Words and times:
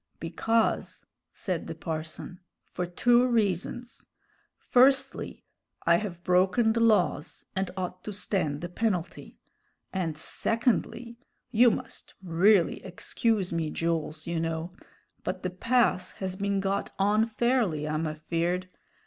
"Because," 0.19 1.05
said 1.31 1.67
the 1.67 1.75
parson, 1.75 2.39
"for 2.71 2.87
two 2.87 3.27
reasons: 3.27 4.07
firstly, 4.57 5.43
I 5.85 5.97
have 5.97 6.23
broken 6.23 6.73
the 6.73 6.79
laws, 6.79 7.45
and 7.55 7.69
ought 7.77 8.03
to 8.05 8.11
stand 8.11 8.61
the 8.61 8.67
penalty; 8.69 9.37
and 9.93 10.17
secondly 10.17 11.19
you 11.51 11.69
must 11.69 12.15
really 12.23 12.83
excuse 12.83 13.53
me, 13.53 13.69
Jools, 13.69 14.25
you 14.25 14.39
know, 14.39 14.71
but 15.23 15.43
the 15.43 15.51
pass 15.51 16.13
has 16.13 16.35
been 16.35 16.59
got 16.59 16.91
onfairly, 16.97 17.87
I'm 17.87 18.07
afeerd. 18.07 18.69